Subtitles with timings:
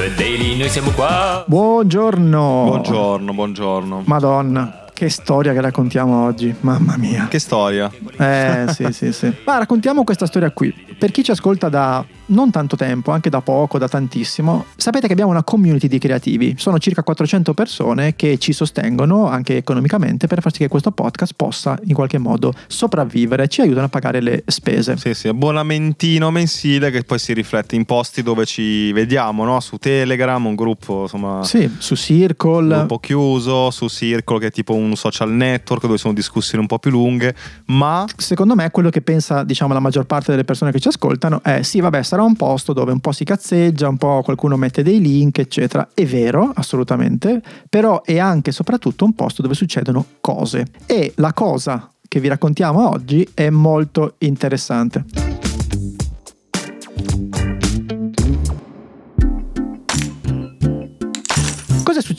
[0.00, 1.44] The Daily, noi siamo qua.
[1.46, 2.64] Buongiorno.
[2.64, 4.02] Buongiorno, buongiorno.
[4.06, 7.28] Madonna, che storia che raccontiamo oggi, mamma mia.
[7.28, 7.90] Che storia?
[8.16, 9.30] Eh, sì, sì, sì.
[9.44, 10.74] Ma raccontiamo questa storia qui.
[10.98, 15.12] Per chi ci ascolta da non tanto tempo, anche da poco, da tantissimo, sapete che
[15.12, 16.54] abbiamo una community di creativi.
[16.58, 21.32] Sono circa 400 persone che ci sostengono anche economicamente per far sì che questo podcast
[21.36, 24.96] possa in qualche modo sopravvivere, ci aiutano a pagare le spese.
[24.96, 29.60] Sì, sì, abbonamentino mensile che poi si riflette in posti dove ci vediamo, no?
[29.60, 31.42] Su Telegram, un gruppo, insomma...
[31.44, 32.76] Sì, su Circle.
[32.76, 36.68] Un po' chiuso, su Circle che è tipo un social network dove sono discussioni un
[36.68, 37.34] po' più lunghe,
[37.66, 38.04] ma...
[38.16, 41.62] Secondo me quello che pensa, diciamo, la maggior parte delle persone che ci ascoltano è
[41.62, 45.00] sì, vabbè, sarà un posto dove un po' si cazzeggia, un po' qualcuno mette dei
[45.00, 45.88] link, eccetera.
[45.94, 50.66] È vero, assolutamente, però è anche e soprattutto un posto dove succedono cose.
[50.86, 55.04] E la cosa che vi raccontiamo oggi è molto interessante.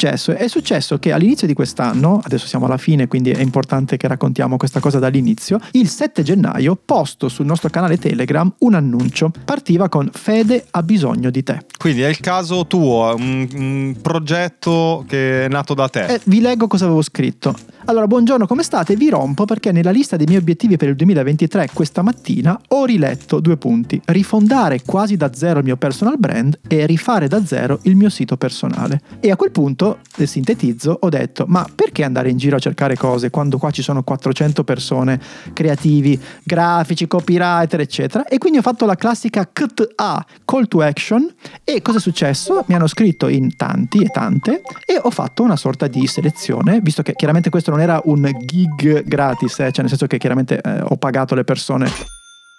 [0.01, 0.31] Successo?
[0.31, 4.57] È successo che all'inizio di quest'anno, adesso siamo alla fine, quindi è importante che raccontiamo
[4.57, 9.31] questa cosa dall'inizio, il 7 gennaio posto sul nostro canale Telegram un annuncio.
[9.45, 11.65] Partiva con Fede ha bisogno di te.
[11.77, 16.05] Quindi è il caso tuo, un, un progetto che è nato da te.
[16.05, 17.53] Eh, vi leggo cosa avevo scritto.
[17.85, 18.95] Allora, buongiorno, come state?
[18.95, 23.39] Vi rompo perché nella lista dei miei obiettivi per il 2023 questa mattina ho riletto
[23.39, 23.99] due punti.
[24.05, 28.37] Rifondare quasi da zero il mio personal brand e rifare da zero il mio sito
[28.37, 29.01] personale.
[29.19, 32.95] E a quel punto, eh, sintetizzo, ho detto, ma perché andare in giro a cercare
[32.95, 35.19] cose quando qua ci sono 400 persone
[35.53, 38.25] creativi, grafici, copywriter, eccetera?
[38.25, 41.27] E quindi ho fatto la classica KTA, call to action,
[41.63, 42.63] e cosa è successo?
[42.67, 47.01] Mi hanno scritto in tanti e tante e ho fatto una sorta di selezione, visto
[47.01, 50.81] che chiaramente questo non era un gig gratis, eh, cioè nel senso che chiaramente eh,
[50.81, 51.89] ho pagato le persone.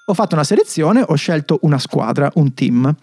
[0.07, 2.97] Ho fatto una selezione, ho scelto una squadra, un team.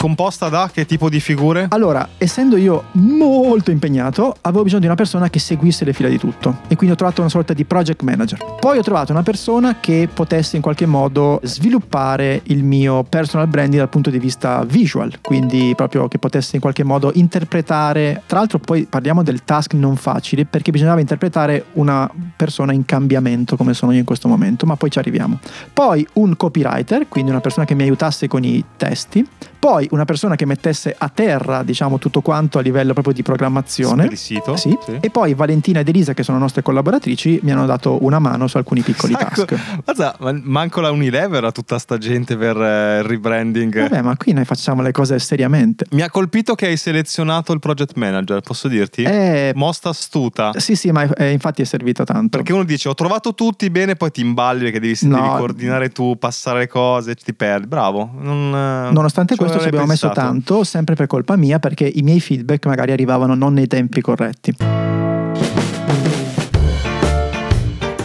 [0.00, 1.66] Composta da che tipo di figure?
[1.68, 6.16] Allora, essendo io molto impegnato, avevo bisogno di una persona che seguisse le fila di
[6.16, 8.42] tutto e quindi ho trovato una sorta di project manager.
[8.58, 13.76] Poi ho trovato una persona che potesse in qualche modo sviluppare il mio personal branding
[13.76, 18.58] dal punto di vista visual, quindi proprio che potesse in qualche modo interpretare, tra l'altro
[18.58, 23.92] poi parliamo del task non facile perché bisognava interpretare una persona in cambiamento come sono
[23.92, 25.38] io in questo momento, ma poi ci arriviamo.
[25.74, 29.28] Poi un copywriter, quindi una persona che mi aiutasse con i testi,
[29.60, 34.02] poi una persona che mettesse a terra, diciamo, tutto quanto a livello proprio di programmazione.
[34.04, 34.56] Per il sito.
[34.56, 34.76] Sì.
[34.84, 34.98] Sì.
[35.00, 38.56] E poi Valentina ed Elisa, che sono nostre collaboratrici, mi hanno dato una mano su
[38.56, 39.44] alcuni piccoli Sacco.
[39.44, 39.82] task.
[39.84, 43.80] Guarda, ma manco la Unilever a tutta sta gente per eh, il rebranding.
[43.88, 45.86] Vabbè, ma qui noi facciamo le cose seriamente.
[45.90, 49.02] Mi ha colpito che hai selezionato il project manager, posso dirti?
[49.02, 50.52] Eh, Mosta astuta.
[50.58, 52.36] sì, sì, ma eh, infatti è servito tanto.
[52.38, 55.16] Perché uno dice ho trovato tutti bene, poi ti imballi perché devi, No.
[55.16, 57.66] devi coordinare tu, passare le cose, ti perdi.
[57.66, 58.10] Bravo.
[58.18, 60.26] Non, eh, Nonostante questo ci abbiamo messo pensato.
[60.26, 64.54] tanto, sempre per colpa mia, perché i miei feedback magari arrivavano non nei tempi corretti.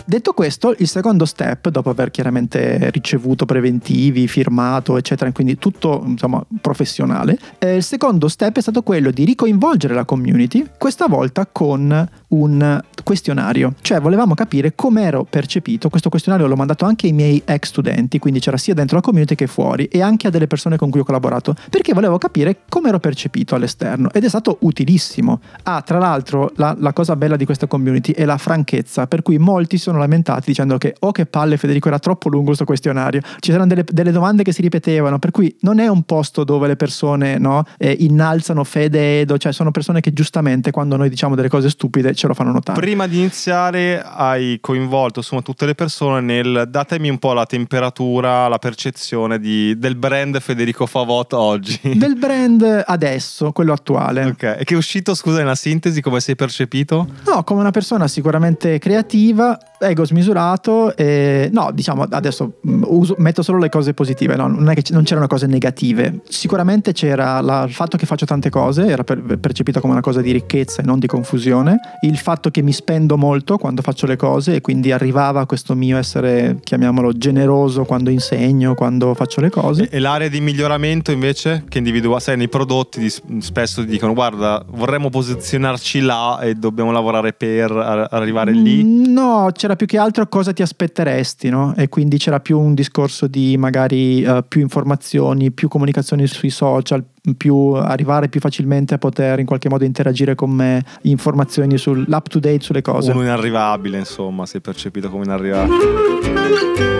[0.07, 6.45] Detto questo, il secondo step, dopo aver chiaramente ricevuto preventivi, firmato, eccetera, quindi tutto insomma
[6.61, 12.07] professionale, eh, il secondo step è stato quello di ricoinvolgere la community, questa volta con
[12.29, 13.73] un questionario.
[13.81, 18.19] Cioè volevamo capire come ero percepito, questo questionario l'ho mandato anche ai miei ex studenti,
[18.19, 21.01] quindi c'era sia dentro la community che fuori, e anche a delle persone con cui
[21.01, 25.39] ho collaborato, perché volevo capire come ero percepito all'esterno ed è stato utilissimo.
[25.63, 29.37] Ah, tra l'altro la, la cosa bella di questa community è la franchezza, per cui
[29.37, 33.51] molti sono lamentati dicendo che oh che palle Federico era troppo lungo questo questionario, ci
[33.51, 36.75] erano delle, delle domande che si ripetevano, per cui non è un posto dove le
[36.75, 41.49] persone no, eh, innalzano fede edo, cioè sono persone che giustamente quando noi diciamo delle
[41.49, 42.79] cose stupide ce lo fanno notare.
[42.79, 48.47] Prima di iniziare hai coinvolto insomma tutte le persone nel datemi un po' la temperatura,
[48.47, 51.79] la percezione di- del brand Federico Favot oggi.
[51.95, 54.25] Del brand adesso, quello attuale.
[54.25, 57.07] Ok, e che è uscito, scusa, nella sintesi, come sei percepito?
[57.25, 63.41] No, come una persona sicuramente creativa, ego smisurato, e no, diciamo adesso mh, uso- metto
[63.41, 66.21] solo le cose positive, no, non è che c- non c'erano cose negative.
[66.27, 70.21] Sicuramente c'era la- il fatto che faccio tante cose, era per- percepito come una cosa
[70.21, 74.15] di ricchezza e non di confusione, il fatto che mi spendo molto quando faccio le
[74.15, 79.89] cose e quindi arrivava questo mio essere, chiamiamolo, generoso quando insegno, quando faccio le cose.
[79.89, 84.63] E l'area di miglioramento invece che individua, sai, nei prodotti di- spesso ti dicono guarda,
[84.69, 88.83] vorremmo posizionarci là e dobbiamo lavorare per ar- arrivare lì.
[88.83, 91.73] Mm, No, c'era più che altro cosa ti aspetteresti, no?
[91.77, 97.03] E quindi c'era più un discorso di magari eh, più informazioni, più comunicazioni sui social,
[97.33, 102.39] più arrivare più facilmente a poter in qualche modo interagire con me, informazioni sull'up to
[102.39, 103.11] date sulle cose.
[103.11, 106.93] Uno inarrivabile, insomma, sei percepito come inarrivabile.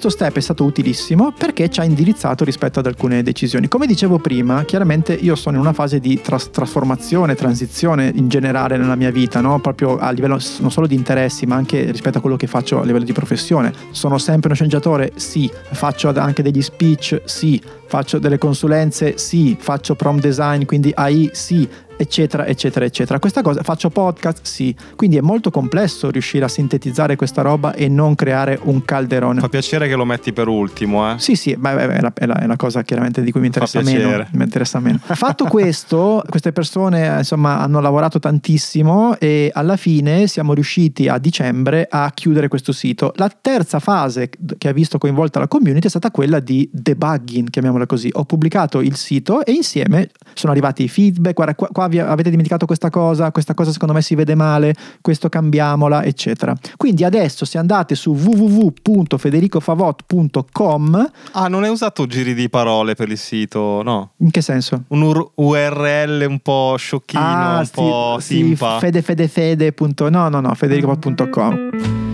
[0.00, 3.68] Questo step è stato utilissimo perché ci ha indirizzato rispetto ad alcune decisioni.
[3.68, 8.78] Come dicevo prima, chiaramente io sono in una fase di tras- trasformazione, transizione in generale
[8.78, 9.60] nella mia vita, no?
[9.60, 12.84] proprio a livello non solo di interessi, ma anche rispetto a quello che faccio a
[12.86, 13.74] livello di professione.
[13.90, 15.12] Sono sempre uno sceneggiatore?
[15.16, 15.50] Sì.
[15.70, 17.20] Faccio anche degli speech?
[17.26, 17.60] Sì.
[17.90, 19.18] Faccio delle consulenze?
[19.18, 19.56] Sì.
[19.58, 21.30] Faccio prom design, quindi AI?
[21.32, 21.68] Sì
[22.00, 23.18] eccetera, eccetera, eccetera.
[23.18, 24.40] Questa cosa, faccio podcast?
[24.42, 24.74] Sì.
[24.96, 29.40] Quindi è molto complesso riuscire a sintetizzare questa roba e non creare un calderone.
[29.40, 31.18] Fa piacere che lo metti per ultimo, eh?
[31.18, 33.82] Sì, sì, beh, è, la, è, la, è, la, cosa chiaramente di cui mi interessa
[33.82, 34.26] meno.
[34.32, 34.98] Mi interessa meno.
[35.04, 41.86] Fatto questo, queste persone insomma hanno lavorato tantissimo e alla fine siamo riusciti a dicembre
[41.90, 43.12] a chiudere questo sito.
[43.16, 47.79] La terza fase che ha visto coinvolta la community è stata quella di debugging, chiamiamola
[47.86, 48.10] così.
[48.12, 52.64] Ho pubblicato il sito e insieme sono arrivati i feedback, guarda qua, qua avete dimenticato
[52.66, 56.54] questa cosa, questa cosa secondo me si vede male, questo cambiamola, eccetera.
[56.76, 63.18] Quindi adesso se andate su www.federicofavot.com Ah, non hai usato giri di parole per il
[63.18, 64.12] sito, no?
[64.18, 64.84] In che senso?
[64.88, 65.02] Un
[65.34, 68.74] URL un po' sciocchino, ah, un sì, po' simpa.
[68.74, 69.74] Sì, fedefedefede.
[70.10, 72.09] No, no, no, federicofavot.com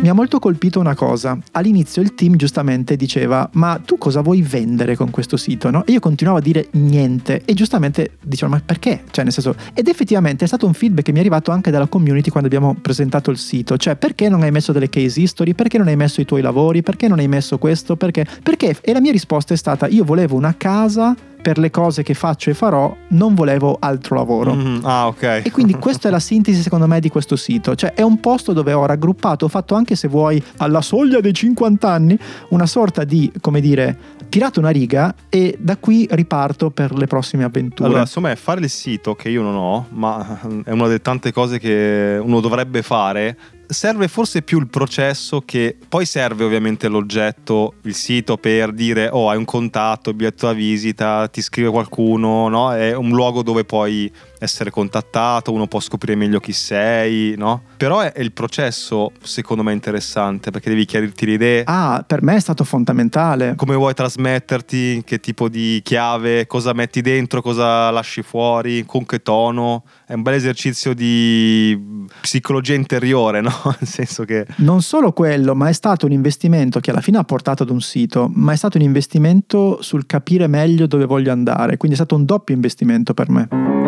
[0.00, 1.38] mi ha molto colpito una cosa.
[1.52, 5.70] All'inizio il team giustamente diceva: Ma tu cosa vuoi vendere con questo sito?
[5.70, 5.84] No?
[5.84, 7.42] E io continuavo a dire niente.
[7.44, 9.02] E giustamente dicevano: Ma perché?
[9.10, 9.54] Cioè, nel senso.
[9.74, 12.74] Ed effettivamente è stato un feedback che mi è arrivato anche dalla community quando abbiamo
[12.80, 13.76] presentato il sito.
[13.76, 15.52] Cioè, perché non hai messo delle case history?
[15.52, 16.82] Perché non hai messo i tuoi lavori?
[16.82, 17.96] Perché non hai messo questo?
[17.96, 18.26] Perché?
[18.42, 18.78] Perché?
[18.80, 22.50] E la mia risposta è stata: Io volevo una casa per le cose che faccio
[22.50, 24.54] e farò non volevo altro lavoro.
[24.54, 25.42] Mm, ah, ok.
[25.44, 28.52] E quindi questa è la sintesi secondo me di questo sito, cioè è un posto
[28.52, 32.18] dove ho raggruppato, ho fatto anche se vuoi alla soglia dei 50 anni
[32.50, 37.44] una sorta di, come dire, tirato una riga e da qui riparto per le prossime
[37.44, 37.88] avventure.
[37.88, 41.58] Allora, insomma, fare il sito che io non ho, ma è una delle tante cose
[41.58, 43.36] che uno dovrebbe fare
[43.70, 49.30] serve forse più il processo che poi serve ovviamente l'oggetto, il sito per dire oh
[49.30, 52.72] hai un contatto, biglietto da visita, ti scrive qualcuno, no?
[52.72, 57.62] È un luogo dove puoi essere contattato, uno può scoprire meglio chi sei, no?
[57.76, 61.62] Però è, è il processo secondo me interessante perché devi chiarirti le idee.
[61.66, 63.54] Ah, per me è stato fondamentale.
[63.54, 69.22] Come vuoi trasmetterti, che tipo di chiave, cosa metti dentro, cosa lasci fuori, con che
[69.22, 69.84] tono.
[70.06, 73.52] È un bel esercizio di psicologia interiore, no?
[73.78, 74.46] Nel senso che...
[74.56, 77.80] Non solo quello, ma è stato un investimento che alla fine ha portato ad un
[77.82, 82.14] sito, ma è stato un investimento sul capire meglio dove voglio andare, quindi è stato
[82.14, 83.79] un doppio investimento per me.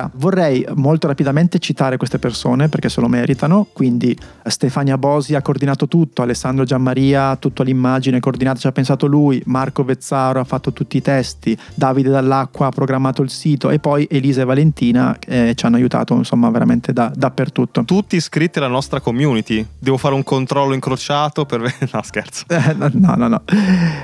[0.00, 5.42] Ora vorrei molto rapidamente citare queste persone perché se lo meritano, quindi Stefania Bosi ha
[5.42, 10.72] coordinato tutto, Alessandro Gianmaria tutto l'immagine coordinata ci ha pensato lui, Marco Vezzaro ha fatto
[10.72, 15.52] tutti i testi, Davide Dall'Acqua ha programmato il sito e poi Elisa e Valentina eh,
[15.54, 17.84] ci hanno aiutato insomma veramente da, dappertutto.
[17.84, 21.60] Tutti iscritti alla nostra community, devo fare un controllo incrociato per...
[21.92, 22.44] no scherzo.
[22.48, 23.42] Eh, no, no, no.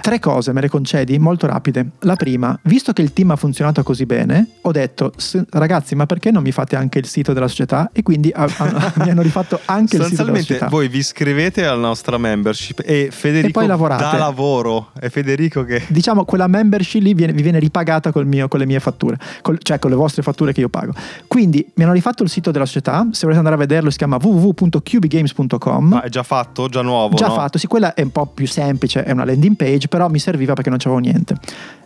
[0.00, 1.90] Tre cose me le concedi molto rapide.
[2.00, 5.12] La prima, visto che il team ha funzionato così bene, ho detto
[5.50, 8.42] ragazzi ragazzi ma perché non mi fate anche il sito della società e quindi a,
[8.44, 12.82] a, mi hanno rifatto anche il sito della società voi vi iscrivete alla nostra membership
[12.84, 14.02] e Federico e poi lavorate.
[14.02, 18.58] dà lavoro è Federico che diciamo quella membership lì viene, vi viene ripagata mio, con
[18.58, 20.92] le mie fatture col, cioè con le vostre fatture che io pago
[21.28, 24.18] quindi mi hanno rifatto il sito della società se volete andare a vederlo si chiama
[24.20, 26.68] www.cubigames.com ma è già fatto?
[26.68, 27.14] già nuovo?
[27.14, 27.34] già no?
[27.34, 30.54] fatto sì quella è un po' più semplice è una landing page però mi serviva
[30.54, 31.34] perché non c'avevo niente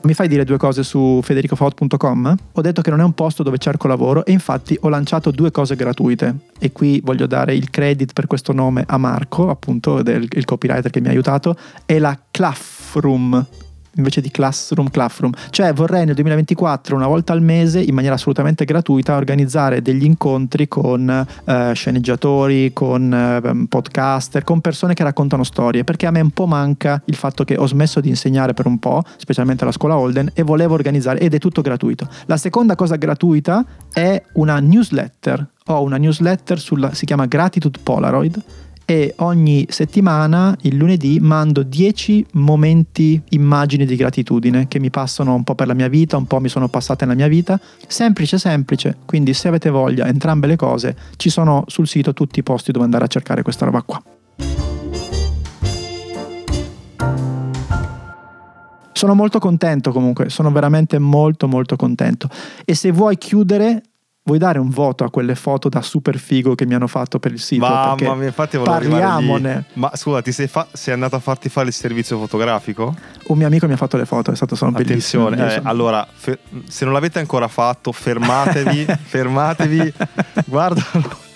[0.03, 2.37] mi fai dire due cose su federicofot.com?
[2.53, 5.51] Ho detto che non è un posto dove cerco lavoro e infatti ho lanciato due
[5.51, 6.35] cose gratuite.
[6.59, 10.91] E qui voglio dare il credit per questo nome a Marco, appunto, del, il copywriter
[10.91, 13.47] che mi ha aiutato, è la Claffroom
[13.97, 15.33] invece di Classroom Classroom.
[15.51, 20.69] Cioè vorrei nel 2024 una volta al mese in maniera assolutamente gratuita organizzare degli incontri
[20.69, 26.31] con eh, sceneggiatori, con eh, podcaster, con persone che raccontano storie, perché a me un
[26.31, 29.97] po' manca il fatto che ho smesso di insegnare per un po', specialmente alla scuola
[29.97, 32.09] Holden e volevo organizzare ed è tutto gratuito.
[32.27, 35.49] La seconda cosa gratuita è una newsletter.
[35.67, 38.43] Ho una newsletter sulla si chiama Gratitude Polaroid
[38.91, 45.45] e ogni settimana il lunedì mando 10 momenti, immagini di gratitudine che mi passano un
[45.45, 47.61] po' per la mia vita, un po' mi sono passate nella mia vita.
[47.87, 48.97] Semplice, semplice.
[49.07, 52.85] Quindi se avete voglia, entrambe le cose, ci sono sul sito tutti i posti dove
[52.85, 54.03] andare a cercare questa roba qua.
[58.93, 62.29] Sono molto contento comunque, sono veramente molto molto contento.
[62.65, 63.83] E se vuoi chiudere,
[64.31, 67.33] Vuoi dare un voto a quelle foto da super figo che mi hanno fatto per
[67.33, 67.67] il sito?
[67.67, 69.65] Mamma mia, infatti volevo parliamone.
[69.73, 72.95] Ma scusa, ti sei, fa- sei, andato a farti fare il servizio fotografico?
[73.25, 75.27] Un mio amico mi ha fatto le foto, è stato solo bellissimo.
[75.27, 79.93] Attenzione, eh, allora, fe- se non l'avete ancora fatto, fermatevi, fermatevi,
[80.47, 81.29] guardalo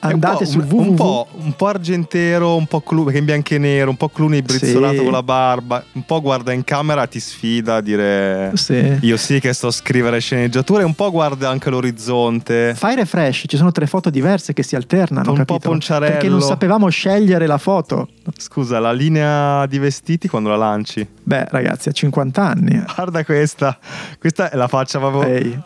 [0.00, 0.88] Andate su un po', www.
[0.88, 4.08] un, po', un po' argentero, un po' clu- che in bianco e nero, un po'
[4.08, 5.02] Clooney brizzolato Sì.
[5.02, 8.98] con la barba, un po' guarda in camera, ti sfida a dire Sì.
[9.00, 12.74] io sì che sto a scrivere sceneggiature, un po' guarda anche l'orizzonte.
[12.74, 15.68] Fai refresh, ci sono tre foto diverse che si alternano, Un po' capito?
[15.70, 16.12] Ponciarello.
[16.12, 18.08] Perché non sapevamo scegliere la foto.
[18.36, 21.06] Scusa, la linea di vestiti quando la lanci?
[21.22, 22.82] Beh, ragazzi, a 50 anni.
[22.94, 23.78] Guarda questa,
[24.18, 25.22] questa è la faccia proprio...
[25.24, 25.58] Ehi,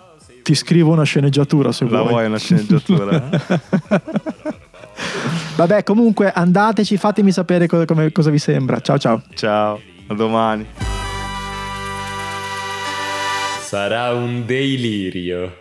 [0.49, 2.09] ti scrivo una sceneggiatura se la vuoi.
[2.11, 3.29] vuoi una sceneggiatura?
[5.57, 8.81] Vabbè, comunque andateci, fatemi sapere co- come- cosa vi sembra.
[8.81, 9.21] Ciao ciao.
[9.35, 10.65] Ciao, a domani.
[13.61, 15.53] Sarà un delirio.